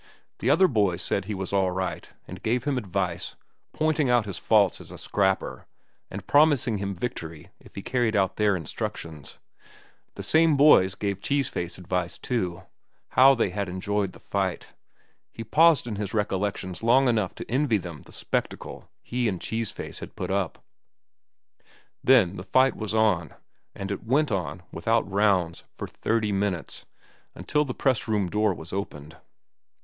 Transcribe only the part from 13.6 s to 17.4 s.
enjoyed the fight! He paused in his recollections long enough